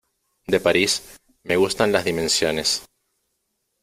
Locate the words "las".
1.91-2.03